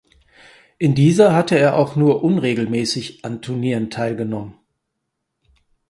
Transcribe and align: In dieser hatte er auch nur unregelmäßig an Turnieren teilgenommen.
In 0.79 0.95
dieser 0.95 1.35
hatte 1.35 1.59
er 1.59 1.75
auch 1.77 1.95
nur 1.95 2.23
unregelmäßig 2.23 3.23
an 3.23 3.43
Turnieren 3.43 3.91
teilgenommen. 3.91 4.57